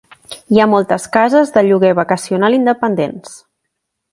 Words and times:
Hi 0.55 0.61
ha 0.61 0.65
moltes 0.71 1.05
cases 1.17 1.53
de 1.57 1.63
lloguer 1.67 1.93
vacacional 1.99 2.59
independents. 2.59 3.37